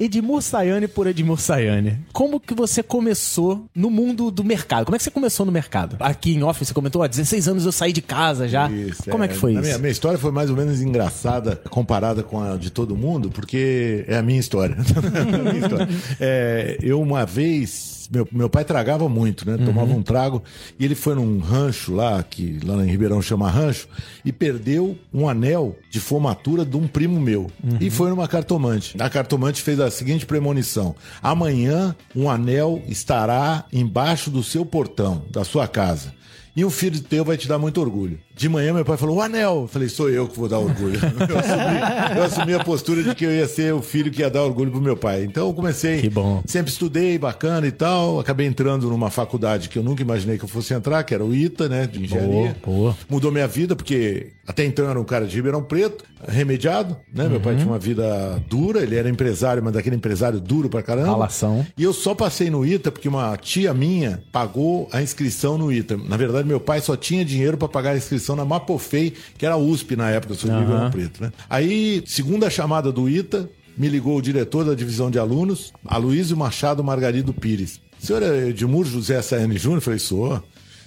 Edmur 0.00 0.40
Sayane 0.40 0.86
por 0.86 1.08
Edmur 1.08 1.40
Sayane. 1.40 1.98
Como 2.12 2.38
que 2.38 2.54
você 2.54 2.84
começou 2.84 3.66
no 3.74 3.90
mundo 3.90 4.30
do 4.30 4.44
mercado? 4.44 4.84
Como 4.84 4.94
é 4.94 4.98
que 4.98 5.02
você 5.02 5.10
começou 5.10 5.44
no 5.44 5.50
mercado? 5.50 5.96
Aqui 5.98 6.34
em 6.34 6.42
off 6.44 6.64
você 6.64 6.72
comentou, 6.72 7.02
há 7.02 7.08
16 7.08 7.48
anos 7.48 7.64
eu 7.66 7.72
saí 7.72 7.92
de 7.92 8.00
casa 8.00 8.46
já. 8.46 8.70
Isso, 8.70 9.10
Como 9.10 9.24
é, 9.24 9.26
é 9.26 9.28
que 9.28 9.34
foi 9.34 9.54
isso? 9.54 9.62
Minha, 9.62 9.78
minha, 9.78 9.90
história 9.90 10.16
foi 10.16 10.30
mais 10.30 10.50
ou 10.50 10.56
menos 10.56 10.80
engraçada 10.80 11.56
comparada 11.68 12.22
com 12.22 12.40
a 12.40 12.56
de 12.56 12.70
todo 12.70 12.94
mundo, 12.94 13.28
porque 13.28 14.04
é 14.06 14.16
a 14.16 14.22
minha 14.22 14.38
história. 14.38 14.76
a 14.78 15.52
minha 15.52 15.64
história. 15.64 15.88
É, 16.20 16.78
eu 16.80 17.00
uma 17.00 17.26
vez 17.26 17.87
meu, 18.10 18.26
meu 18.32 18.48
pai 18.48 18.64
tragava 18.64 19.08
muito, 19.08 19.48
né? 19.48 19.56
Tomava 19.56 19.90
uhum. 19.90 19.98
um 19.98 20.02
trago 20.02 20.42
e 20.78 20.84
ele 20.84 20.94
foi 20.94 21.14
num 21.14 21.38
rancho 21.38 21.94
lá, 21.94 22.22
que 22.22 22.58
lá 22.64 22.84
em 22.84 22.90
Ribeirão 22.90 23.20
chama 23.20 23.50
rancho, 23.50 23.88
e 24.24 24.32
perdeu 24.32 24.96
um 25.12 25.28
anel 25.28 25.76
de 25.90 26.00
formatura 26.00 26.64
de 26.64 26.76
um 26.76 26.86
primo 26.86 27.20
meu. 27.20 27.50
Uhum. 27.62 27.78
E 27.80 27.90
foi 27.90 28.10
numa 28.10 28.26
cartomante. 28.26 28.96
A 28.98 29.10
cartomante 29.10 29.62
fez 29.62 29.78
a 29.80 29.90
seguinte 29.90 30.26
premonição: 30.26 30.94
amanhã 31.22 31.94
um 32.14 32.30
anel 32.30 32.82
estará 32.88 33.64
embaixo 33.72 34.30
do 34.30 34.42
seu 34.42 34.64
portão, 34.64 35.22
da 35.30 35.44
sua 35.44 35.68
casa. 35.68 36.16
E 36.54 36.64
um 36.64 36.70
filho 36.70 37.00
teu 37.00 37.24
vai 37.24 37.36
te 37.36 37.46
dar 37.46 37.58
muito 37.58 37.80
orgulho. 37.80 38.18
De 38.34 38.48
manhã, 38.48 38.72
meu 38.72 38.84
pai 38.84 38.96
falou: 38.96 39.16
o 39.16 39.22
anel. 39.22 39.62
Eu 39.62 39.68
falei: 39.68 39.88
sou 39.88 40.08
eu 40.10 40.28
que 40.28 40.38
vou 40.38 40.48
dar 40.48 40.58
orgulho. 40.58 40.98
Eu 41.28 41.38
assumi, 41.38 42.16
eu 42.16 42.22
assumi, 42.22 42.54
a 42.54 42.64
postura 42.64 43.02
de 43.02 43.14
que 43.14 43.24
eu 43.24 43.30
ia 43.30 43.46
ser 43.46 43.74
o 43.74 43.82
filho 43.82 44.10
que 44.10 44.22
ia 44.22 44.30
dar 44.30 44.42
orgulho 44.42 44.70
pro 44.70 44.80
meu 44.80 44.96
pai. 44.96 45.24
Então 45.24 45.48
eu 45.48 45.54
comecei. 45.54 46.00
Que 46.00 46.08
bom. 46.08 46.42
Sempre 46.46 46.70
estudei, 46.70 47.18
bacana 47.18 47.66
e 47.66 47.72
tal. 47.72 48.18
Acabei 48.18 48.46
entrando 48.46 48.88
numa 48.88 49.10
faculdade 49.10 49.68
que 49.68 49.78
eu 49.78 49.82
nunca 49.82 50.02
imaginei 50.02 50.38
que 50.38 50.44
eu 50.44 50.48
fosse 50.48 50.72
entrar, 50.72 51.02
que 51.02 51.14
era 51.14 51.24
o 51.24 51.34
ITA, 51.34 51.68
né? 51.68 51.86
De 51.86 52.02
engenharia. 52.02 52.56
Boa, 52.64 52.76
boa. 52.78 52.96
Mudou 53.08 53.30
minha 53.30 53.46
vida, 53.46 53.76
porque 53.76 54.32
até 54.46 54.64
então 54.64 54.84
eu 54.84 54.90
era 54.90 55.00
um 55.00 55.04
cara 55.04 55.26
de 55.26 55.36
Ribeirão 55.36 55.62
Preto, 55.62 56.04
remediado, 56.26 56.96
né? 57.12 57.24
Uhum. 57.24 57.30
Meu 57.30 57.40
pai 57.40 57.52
uhum. 57.52 57.58
tinha 57.58 57.70
uma 57.70 57.78
vida 57.78 58.42
dura, 58.48 58.80
ele 58.80 58.96
era 58.96 59.08
empresário, 59.08 59.62
mas 59.62 59.74
daquele 59.74 59.96
empresário 59.96 60.40
duro 60.40 60.68
pra 60.68 60.82
caramba. 60.82 61.12
Relação. 61.12 61.66
E 61.76 61.82
eu 61.82 61.92
só 61.92 62.14
passei 62.14 62.48
no 62.48 62.64
ITA 62.64 62.90
porque 62.90 63.08
uma 63.08 63.36
tia 63.36 63.74
minha 63.74 64.22
pagou 64.32 64.88
a 64.92 65.02
inscrição 65.02 65.58
no 65.58 65.72
ITA. 65.72 65.96
Na 65.96 66.16
verdade, 66.16 66.37
meu 66.44 66.60
pai 66.60 66.80
só 66.80 66.96
tinha 66.96 67.24
dinheiro 67.24 67.56
para 67.56 67.68
pagar 67.68 67.92
a 67.92 67.96
inscrição 67.96 68.36
na 68.36 68.44
Mapofei 68.44 69.14
que 69.36 69.44
era 69.44 69.54
a 69.54 69.58
USP 69.58 69.96
na 69.96 70.10
época, 70.10 70.34
de 70.34 70.46
uhum. 70.46 70.60
Ribeirão 70.60 70.90
Preto, 70.90 71.22
né? 71.22 71.32
Aí, 71.48 72.02
segunda 72.06 72.50
chamada 72.50 72.90
do 72.92 73.08
ITA, 73.08 73.48
me 73.76 73.88
ligou 73.88 74.16
o 74.16 74.22
diretor 74.22 74.64
da 74.64 74.74
divisão 74.74 75.10
de 75.10 75.18
alunos, 75.18 75.72
Aloysio 75.86 76.36
Machado 76.36 76.82
Margarido 76.82 77.32
Pires. 77.32 77.80
O 78.00 78.06
senhor 78.06 78.22
é 78.22 78.48
Edmur 78.48 78.84
José 78.84 79.20
Saene 79.22 79.56
Júnior? 79.56 79.78
Eu 79.78 79.82
falei, 79.82 79.98
sou. 79.98 80.34
O 80.36 80.42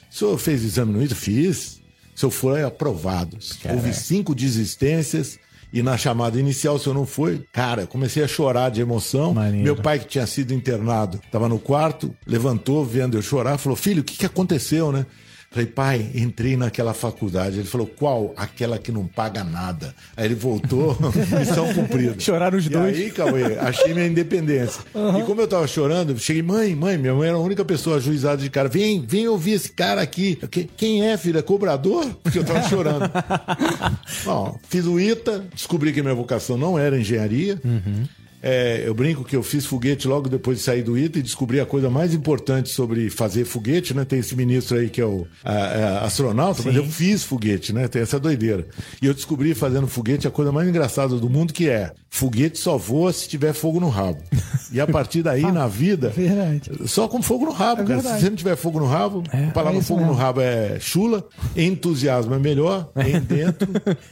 senhor 0.10 0.38
fez 0.38 0.64
exame 0.64 0.94
no 0.94 1.04
ITA? 1.04 1.16
Fiz. 1.16 1.82
O 2.16 2.20
senhor 2.20 2.32
foi 2.32 2.64
aprovado. 2.64 3.38
Caraca. 3.62 3.76
Houve 3.80 3.94
cinco 3.94 4.36
desistências. 4.36 5.40
E 5.74 5.82
na 5.82 5.98
chamada 5.98 6.38
inicial, 6.38 6.78
se 6.78 6.88
eu 6.88 6.94
não 6.94 7.06
foi, 7.06 7.46
cara, 7.54 7.88
comecei 7.88 8.22
a 8.22 8.28
chorar 8.28 8.70
de 8.70 8.82
emoção. 8.82 9.34
Maneiro. 9.34 9.64
Meu 9.64 9.76
pai, 9.76 10.00
que 10.00 10.06
tinha 10.08 10.28
sido 10.28 10.54
internado, 10.54 11.22
estava 11.26 11.48
no 11.48 11.58
quarto, 11.58 12.14
levantou, 12.28 12.84
vendo 12.84 13.18
eu 13.18 13.22
chorar, 13.22 13.58
falou: 13.58 13.78
Filho, 13.78 14.02
o 14.02 14.04
que, 14.04 14.18
que 14.18 14.26
aconteceu, 14.26 14.92
né? 14.92 15.06
Falei, 15.52 15.68
pai, 15.68 16.10
entrei 16.16 16.56
naquela 16.56 16.94
faculdade. 16.94 17.60
Ele 17.60 17.68
falou, 17.68 17.86
qual? 17.86 18.34
Aquela 18.38 18.80
que 18.80 18.90
não 18.90 19.06
paga 19.06 19.44
nada. 19.44 19.94
Aí 20.16 20.24
ele 20.24 20.34
voltou, 20.34 20.98
missão 21.38 21.74
cumprida. 21.74 22.18
Choraram 22.18 22.58
os 22.58 22.68
e 22.68 22.70
dois. 22.70 22.98
aí, 22.98 23.12
Cauê, 23.12 23.60
achei 23.60 23.94
minha 23.94 24.08
independência. 24.08 24.82
Uhum. 24.96 25.20
E 25.20 25.24
como 25.24 25.42
eu 25.42 25.48
tava 25.50 25.68
chorando, 25.68 26.18
cheguei, 26.18 26.42
mãe, 26.42 26.74
mãe, 26.74 26.98
minha 26.98 27.14
mãe 27.14 27.28
era 27.28 27.38
a 27.38 27.42
única 27.42 27.66
pessoa 27.66 27.98
ajuizada 27.98 28.42
de 28.42 28.50
cara. 28.50 28.70
Vem, 28.70 29.06
vem 29.06 29.28
ouvir 29.28 29.52
esse 29.52 29.74
cara 29.74 30.02
aqui. 30.02 30.40
Quem 30.78 31.06
é, 31.06 31.18
filha? 31.18 31.44
Cobrador? 31.44 32.06
Porque 32.24 32.40
eu 32.40 32.46
tava 32.46 32.64
chorando. 32.70 33.12
Bom, 34.24 34.58
fiz 34.70 34.86
o 34.86 34.98
ITA, 34.98 35.48
descobri 35.54 35.92
que 35.92 36.02
minha 36.02 36.16
vocação 36.16 36.58
não 36.58 36.80
era 36.80 36.98
engenharia. 36.98 37.60
Uhum. 37.66 38.06
É, 38.42 38.84
eu 38.86 38.94
brinco 38.94 39.24
que 39.24 39.36
eu 39.36 39.44
fiz 39.44 39.66
foguete 39.66 40.08
logo 40.08 40.28
depois 40.28 40.58
de 40.58 40.64
sair 40.64 40.82
do 40.82 40.98
ITA 40.98 41.20
e 41.20 41.22
descobri 41.22 41.60
a 41.60 41.66
coisa 41.66 41.90
mais 41.90 42.14
importante 42.14 42.70
sobre 42.70 43.10
fazer 43.10 43.46
foguete, 43.46 43.94
né? 43.94 44.04
Tem 44.04 44.20
esse 44.20 44.36
ministro 44.36 44.78
aí 44.78 44.90
que 44.90 45.00
é 45.00 45.06
o 45.06 45.28
a, 45.44 45.52
a, 45.54 46.06
astronauta, 46.06 46.64
Sim. 46.64 46.70
mas 46.70 46.78
eu 46.78 46.86
fiz 46.86 47.24
foguete, 47.24 47.72
né? 47.72 47.88
Tem 47.88 48.02
essa 48.02 48.20
doideira. 48.20 48.68
E 49.02 49.06
eu 49.06 49.14
descobri 49.14 49.54
fazendo 49.54 49.88
foguete 49.88 50.28
a 50.28 50.32
coisa 50.32 50.52
mais 50.52 50.68
engraçada 50.68 51.18
do 51.18 51.30
mundo 51.30 51.54
que 51.54 51.70
é 51.70 51.92
foguete 52.10 52.58
só 52.58 52.78
voa 52.78 53.14
se 53.14 53.30
tiver 53.30 53.54
fogo 53.54 53.80
no 53.80 53.90
rabo. 53.90 54.22
E 54.72 54.80
a 54.80 54.88
partir 54.88 55.22
daí, 55.22 55.44
ah, 55.44 55.52
na 55.52 55.68
vida, 55.68 56.10
verdade. 56.10 56.72
só 56.88 57.08
com 57.08 57.22
fogo 57.22 57.46
no 57.46 57.52
rabo, 57.52 57.82
é 57.82 57.86
cara. 57.86 57.96
Verdade. 58.02 58.16
Se 58.16 58.22
você 58.22 58.30
não 58.30 58.38
tiver 58.38 58.56
fogo 58.56 58.80
no 58.80 58.86
rabo, 58.86 59.24
é, 59.32 59.46
a 59.46 59.52
palavra 59.52 59.80
é 59.80 59.82
fogo 59.82 60.00
mesmo. 60.00 60.14
no 60.14 60.20
rabo 60.20 60.42
é 60.42 60.80
chula, 60.80 61.28
entusiasmo 61.56 62.34
é 62.34 62.40
melhor, 62.40 62.90
em 62.96 63.20
dentro, 63.22 63.68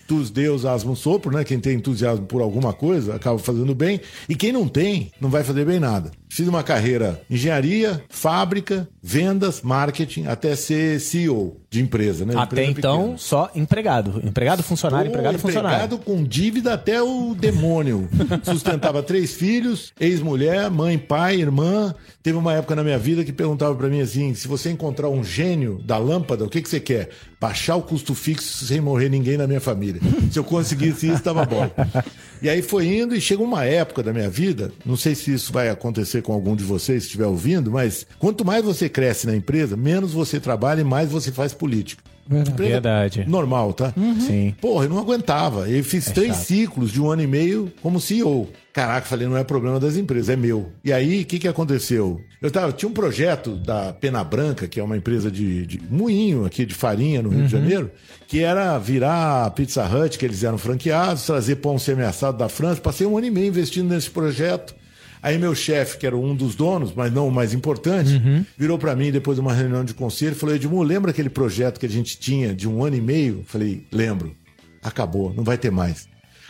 tus 0.07 0.29
deus 0.29 0.65
asmo 0.65 0.95
sopro, 0.95 1.31
né? 1.31 1.43
Quem 1.43 1.59
tem 1.59 1.75
entusiasmo 1.77 2.25
por 2.25 2.41
alguma 2.41 2.73
coisa 2.73 3.15
acaba 3.15 3.39
fazendo 3.39 3.73
bem. 3.73 4.01
E 4.27 4.35
quem 4.35 4.51
não 4.51 4.67
tem, 4.67 5.11
não 5.19 5.29
vai 5.29 5.43
fazer 5.43 5.65
bem 5.65 5.79
nada. 5.79 6.11
Fiz 6.31 6.47
uma 6.47 6.61
carreira 6.61 7.21
engenharia, 7.27 8.03
fábrica, 8.07 8.87
vendas, 9.01 9.63
marketing, 9.63 10.25
até 10.27 10.55
ser 10.55 10.99
CEO 10.99 11.57
de 11.71 11.81
empresa, 11.81 12.23
né? 12.23 12.33
Até 12.37 12.63
empresa 12.63 12.79
então, 12.79 12.99
pequena. 12.99 13.17
só 13.17 13.49
empregado. 13.55 14.21
Empregado, 14.23 14.61
funcionário, 14.61 15.09
Pô, 15.09 15.17
empregado, 15.17 15.39
funcionário. 15.39 15.85
Empregado 15.85 15.97
com 15.97 16.23
dívida 16.23 16.73
até 16.73 17.01
o 17.01 17.33
demônio. 17.33 18.07
Sustentava 18.43 19.01
três 19.01 19.33
filhos, 19.33 19.91
ex-mulher, 19.99 20.69
mãe, 20.69 20.99
pai, 20.99 21.41
irmã. 21.41 21.95
Teve 22.21 22.37
uma 22.37 22.53
época 22.53 22.75
na 22.75 22.83
minha 22.83 22.99
vida 22.99 23.23
que 23.23 23.33
perguntava 23.33 23.73
para 23.73 23.87
mim 23.87 24.01
assim: 24.01 24.35
se 24.35 24.47
você 24.47 24.69
encontrar 24.69 25.09
um 25.09 25.23
gênio 25.23 25.81
da 25.83 25.97
lâmpada, 25.97 26.45
o 26.45 26.49
que, 26.49 26.61
que 26.61 26.69
você 26.69 26.79
quer? 26.79 27.09
Baixar 27.39 27.77
o 27.77 27.81
custo 27.81 28.13
fixo 28.13 28.65
sem 28.65 28.81
morrer 28.81 29.07
ninguém 29.07 29.37
na 29.37 29.47
minha 29.47 29.61
família. 29.61 30.01
Se 30.29 30.37
eu 30.37 30.43
conseguisse 30.43 31.07
isso, 31.07 31.15
estava 31.15 31.45
bom. 31.45 31.69
E 32.41 32.49
aí 32.49 32.61
foi 32.61 32.87
indo 32.87 33.15
e 33.15 33.21
chega 33.21 33.41
uma 33.43 33.65
época 33.65 34.01
da 34.03 34.13
minha 34.13 34.29
vida, 34.29 34.71
não 34.85 34.95
sei 34.95 35.13
se 35.15 35.33
isso 35.33 35.51
vai 35.51 35.69
acontecer 35.69 36.21
com 36.21 36.33
algum 36.33 36.55
de 36.55 36.63
vocês, 36.63 37.03
se 37.03 37.07
estiver 37.07 37.25
ouvindo, 37.27 37.71
mas 37.71 38.05
quanto 38.17 38.45
mais 38.45 38.63
você 38.63 38.87
cresce 38.87 39.27
na 39.27 39.35
empresa, 39.35 39.75
menos 39.75 40.13
você 40.13 40.39
trabalha 40.39 40.81
e 40.81 40.85
mais 40.85 41.09
você 41.09 41.31
faz 41.31 41.53
política. 41.53 42.03
Verdade. 42.29 43.25
Normal, 43.27 43.73
tá? 43.73 43.91
Uhum. 43.97 44.21
Sim. 44.21 44.55
Porra, 44.61 44.85
eu 44.85 44.89
não 44.89 44.99
aguentava. 44.99 45.67
Eu 45.67 45.83
fiz 45.83 46.09
é 46.09 46.13
três 46.13 46.35
chato. 46.35 46.45
ciclos 46.45 46.91
de 46.91 47.01
um 47.01 47.09
ano 47.09 47.23
e 47.23 47.27
meio 47.27 47.71
como 47.81 47.99
CEO. 47.99 48.47
Caraca, 48.71 49.07
falei, 49.07 49.27
não 49.27 49.35
é 49.35 49.43
problema 49.43 49.79
das 49.79 49.97
empresas, 49.97 50.29
é 50.29 50.35
meu. 50.35 50.71
E 50.85 50.93
aí, 50.93 51.23
o 51.23 51.25
que, 51.25 51.39
que 51.39 51.47
aconteceu? 51.47 52.21
Eu 52.39 52.51
tava, 52.51 52.71
tinha 52.71 52.87
um 52.87 52.93
projeto 52.93 53.55
da 53.55 53.91
Pena 53.91 54.23
Branca, 54.23 54.67
que 54.67 54.79
é 54.79 54.83
uma 54.83 54.95
empresa 54.95 55.31
de, 55.31 55.65
de 55.65 55.81
moinho 55.89 56.45
aqui 56.45 56.65
de 56.65 56.75
farinha 56.75 57.23
no 57.23 57.29
Rio 57.29 57.39
uhum. 57.39 57.45
de 57.45 57.51
Janeiro, 57.51 57.91
que 58.27 58.41
era 58.41 58.77
virar 58.77 59.45
a 59.45 59.49
Pizza 59.49 59.83
Hut, 59.83 60.17
que 60.17 60.23
eles 60.23 60.43
eram 60.43 60.57
franqueados, 60.57 61.25
trazer 61.25 61.55
pão 61.55 61.79
semi-assado 61.79 62.37
da 62.37 62.47
França. 62.47 62.79
Passei 62.79 63.07
um 63.07 63.17
ano 63.17 63.25
e 63.25 63.31
meio 63.31 63.47
investindo 63.47 63.89
nesse 63.89 64.09
projeto. 64.09 64.75
Aí 65.21 65.37
meu 65.37 65.53
chefe, 65.53 65.97
que 65.97 66.07
era 66.07 66.15
um 66.15 66.35
dos 66.35 66.55
donos, 66.55 66.93
mas 66.95 67.11
não 67.11 67.27
o 67.27 67.31
mais 67.31 67.53
importante, 67.53 68.13
uhum. 68.15 68.45
virou 68.57 68.77
para 68.77 68.95
mim 68.95 69.11
depois 69.11 69.35
de 69.35 69.41
uma 69.41 69.53
reunião 69.53 69.83
de 69.83 69.93
conselho 69.93 70.31
e 70.31 70.35
falou: 70.35 70.55
Edmundo, 70.55 70.83
lembra 70.83 71.11
aquele 71.11 71.29
projeto 71.29 71.79
que 71.79 71.85
a 71.85 71.89
gente 71.89 72.17
tinha 72.17 72.53
de 72.53 72.67
um 72.67 72.83
ano 72.83 72.95
e 72.95 73.01
meio? 73.01 73.43
Falei, 73.45 73.85
lembro. 73.91 74.35
Acabou, 74.81 75.33
não 75.33 75.43
vai 75.43 75.57
ter 75.57 75.71
mais. 75.71 76.07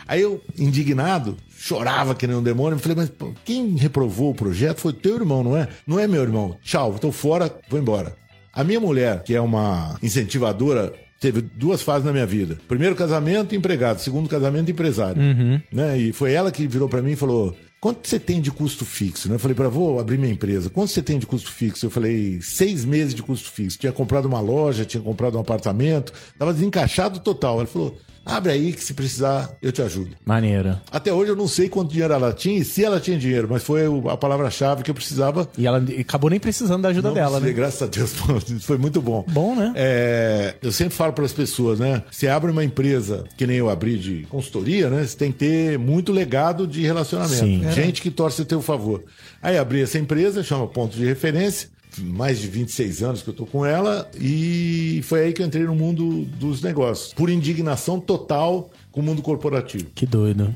Aí 0.07 0.21
eu, 0.21 0.41
indignado, 0.57 1.37
chorava 1.49 2.15
que 2.15 2.25
nem 2.25 2.35
um 2.35 2.43
demônio. 2.43 2.79
Falei, 2.79 2.97
mas 2.97 3.09
pô, 3.09 3.33
quem 3.43 3.75
reprovou 3.75 4.31
o 4.31 4.35
projeto 4.35 4.79
foi 4.79 4.93
teu 4.93 5.15
irmão, 5.15 5.43
não 5.43 5.57
é? 5.57 5.67
Não 5.85 5.99
é 5.99 6.07
meu 6.07 6.21
irmão. 6.21 6.57
Tchau, 6.63 6.97
tô 6.99 7.11
fora, 7.11 7.51
vou 7.69 7.79
embora. 7.79 8.15
A 8.53 8.63
minha 8.63 8.79
mulher, 8.79 9.23
que 9.23 9.35
é 9.35 9.41
uma 9.41 9.97
incentivadora 10.01 10.93
teve 11.19 11.41
duas 11.41 11.81
fases 11.81 12.05
na 12.05 12.11
minha 12.11 12.25
vida. 12.25 12.57
Primeiro 12.67 12.95
casamento, 12.95 13.55
empregado. 13.55 13.99
Segundo 13.99 14.29
casamento, 14.29 14.71
empresário. 14.71 15.21
Uhum. 15.21 15.61
Né? 15.71 15.97
E 15.97 16.13
foi 16.13 16.33
ela 16.33 16.51
que 16.51 16.67
virou 16.67 16.87
para 16.87 17.01
mim 17.01 17.11
e 17.11 17.15
falou: 17.15 17.55
Quanto 17.79 18.07
você 18.07 18.19
tem 18.19 18.41
de 18.41 18.51
custo 18.51 18.83
fixo? 18.83 19.29
Né? 19.29 19.35
Eu 19.35 19.39
falei 19.39 19.55
para 19.55 19.69
vou 19.69 19.99
abrir 19.99 20.17
minha 20.17 20.33
empresa. 20.33 20.69
Quanto 20.69 20.91
você 20.91 21.01
tem 21.01 21.17
de 21.17 21.25
custo 21.25 21.49
fixo? 21.49 21.85
Eu 21.85 21.89
falei, 21.89 22.41
seis 22.41 22.83
meses 22.83 23.15
de 23.15 23.23
custo 23.23 23.49
fixo. 23.49 23.79
Tinha 23.79 23.93
comprado 23.93 24.25
uma 24.25 24.41
loja, 24.41 24.83
tinha 24.83 25.01
comprado 25.01 25.37
um 25.37 25.41
apartamento, 25.41 26.11
estava 26.33 26.53
desencaixado 26.53 27.21
total. 27.21 27.59
Ela 27.59 27.67
falou, 27.67 27.97
Abre 28.29 28.51
aí 28.51 28.73
que 28.73 28.83
se 28.83 28.93
precisar 28.93 29.49
eu 29.61 29.71
te 29.71 29.81
ajudo. 29.81 30.11
Maneira. 30.25 30.81
Até 30.91 31.11
hoje 31.11 31.31
eu 31.31 31.35
não 31.35 31.47
sei 31.47 31.69
quanto 31.69 31.91
dinheiro 31.91 32.13
ela 32.13 32.31
tinha 32.33 32.59
e 32.59 32.65
se 32.65 32.83
ela 32.83 32.99
tinha 32.99 33.17
dinheiro, 33.17 33.47
mas 33.49 33.63
foi 33.63 33.83
a 34.09 34.17
palavra-chave 34.17 34.83
que 34.83 34.91
eu 34.91 34.95
precisava. 34.95 35.47
E 35.57 35.65
ela 35.65 35.83
acabou 35.99 36.29
nem 36.29 36.39
precisando 36.39 36.83
da 36.83 36.89
ajuda 36.89 37.09
não 37.09 37.15
dela, 37.15 37.39
né? 37.39 37.51
Graças 37.51 37.81
a 37.81 37.87
Deus, 37.87 38.13
foi 38.61 38.77
muito 38.77 39.01
bom. 39.01 39.25
Bom, 39.27 39.55
né? 39.55 39.73
É, 39.75 40.55
eu 40.61 40.71
sempre 40.71 40.93
falo 40.93 41.13
para 41.13 41.25
as 41.25 41.33
pessoas, 41.33 41.79
né? 41.79 42.03
Você 42.09 42.27
abre 42.27 42.51
uma 42.51 42.63
empresa 42.63 43.25
que 43.37 43.47
nem 43.47 43.57
eu 43.57 43.69
abri 43.69 43.97
de 43.97 44.27
consultoria, 44.29 44.89
né? 44.89 45.05
Você 45.05 45.17
tem 45.17 45.31
que 45.31 45.39
ter 45.39 45.79
muito 45.79 46.11
legado 46.11 46.67
de 46.67 46.81
relacionamento. 46.83 47.35
Sim. 47.35 47.71
Gente 47.71 48.01
que 48.01 48.11
torce 48.11 48.41
a 48.41 48.45
teu 48.45 48.61
favor. 48.61 49.03
Aí 49.41 49.57
abri 49.57 49.81
essa 49.81 49.97
empresa, 49.97 50.43
chama 50.43 50.67
Ponto 50.67 50.95
de 50.95 51.05
Referência 51.05 51.69
mais 51.97 52.39
de 52.39 52.47
26 52.47 53.03
anos 53.03 53.21
que 53.21 53.29
eu 53.29 53.33
tô 53.33 53.45
com 53.45 53.65
ela 53.65 54.09
e 54.19 55.01
foi 55.03 55.21
aí 55.21 55.33
que 55.33 55.41
eu 55.41 55.45
entrei 55.45 55.63
no 55.63 55.75
mundo 55.75 56.25
dos 56.39 56.61
negócios, 56.61 57.13
por 57.13 57.29
indignação 57.29 57.99
total 57.99 58.69
com 58.91 59.01
o 59.01 59.03
mundo 59.03 59.21
corporativo. 59.21 59.87
Que 59.95 60.05
doido. 60.05 60.47